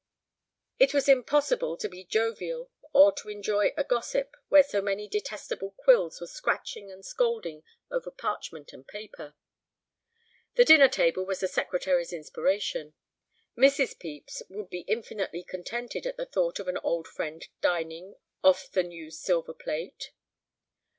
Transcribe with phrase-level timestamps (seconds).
[0.79, 5.75] It was impossible to be jovial or to enjoy a gossip where so many detestable
[5.77, 9.35] quills were scratching and scolding over parchment and paper.
[10.55, 12.95] The dinner table was the secretary's inspiration.
[13.55, 13.93] Mrs.
[13.99, 18.81] Pepys would be infinitely contented at the thought of an old friend dining off the
[18.81, 20.09] new silver plate.